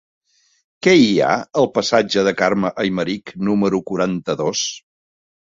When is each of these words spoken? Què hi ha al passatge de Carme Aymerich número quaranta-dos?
Què 0.85 0.93
hi 1.01 1.11
ha 1.25 1.33
al 1.63 1.69
passatge 1.75 2.23
de 2.29 2.33
Carme 2.41 2.73
Aymerich 2.85 3.35
número 3.51 3.83
quaranta-dos? 3.93 4.65